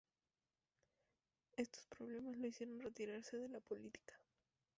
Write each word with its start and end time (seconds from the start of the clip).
Estos 1.57 1.85
problemas 1.85 2.35
lo 2.35 2.47
hicieron 2.47 2.79
retirarse 2.79 3.37
de 3.37 3.49
la 3.49 3.59
política. 3.59 4.19